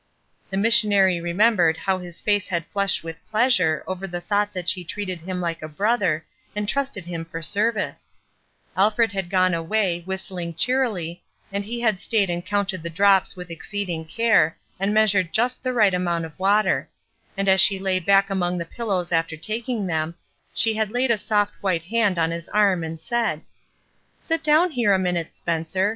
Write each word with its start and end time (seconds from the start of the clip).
The 0.49 0.57
missionary 0.57 1.21
remembered 1.21 1.77
how 1.77 1.99
his 1.99 2.19
face 2.21 2.47
had 2.47 2.65
flushed 2.65 3.03
with 3.03 3.23
pleasure 3.29 3.83
over 3.85 4.07
the 4.07 4.19
thought 4.19 4.51
that 4.51 4.67
she 4.67 4.83
treated 4.83 5.21
him 5.21 5.43
Uke 5.47 5.61
a 5.61 5.67
brother, 5.67 6.25
and 6.55 6.67
trusted 6.67 7.05
him 7.05 7.23
for 7.23 7.43
service, 7.43 8.11
Alfred 8.75 9.11
had 9.11 9.29
gone 9.29 9.53
away, 9.53 10.01
whistling 10.07 10.55
cheerily, 10.55 11.21
and 11.51 11.63
he 11.63 11.81
had 11.81 11.99
stayed 11.99 12.31
and 12.31 12.43
counted 12.43 12.81
the 12.81 12.89
drops 12.89 13.35
with 13.35 13.51
exceeding 13.51 14.03
care, 14.03 14.57
and 14.79 14.91
measured 14.91 15.31
just 15.31 15.57
16 15.57 15.69
SACRIFICE 15.71 15.91
17 15.93 15.93
the 15.93 15.97
right 15.99 16.01
amount 16.13 16.25
of 16.25 16.39
water; 16.39 16.89
and 17.37 17.47
as 17.47 17.61
she 17.61 17.77
lay 17.77 17.99
back 17.99 18.31
among 18.31 18.57
the 18.57 18.65
pillows 18.65 19.11
after 19.11 19.37
taking 19.37 19.85
them, 19.85 20.15
she 20.51 20.73
had 20.73 20.89
laid 20.91 21.11
a 21.11 21.15
soft 21.19 21.53
white 21.61 21.83
hand 21.83 22.17
on 22.17 22.31
his 22.31 22.49
arm 22.49 22.83
and 22.83 22.99
said:— 22.99 23.43
"Sit 24.17 24.41
down 24.41 24.71
here 24.71 24.93
a 24.93 24.97
minute, 24.97 25.35
Spencer. 25.35 25.89